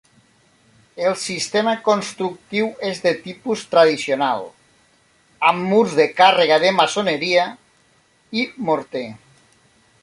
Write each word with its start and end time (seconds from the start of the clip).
El 1.09 1.11
sistema 1.23 1.73
constructiu 1.89 2.71
és 2.87 3.03
de 3.03 3.11
tipus 3.27 3.67
tradicional 3.75 4.49
amb 5.51 5.69
murs 5.75 5.95
de 6.01 6.09
càrrega 6.23 6.59
de 6.67 6.75
maçoneria 6.83 7.47
i 8.43 8.51
morter. 8.71 9.09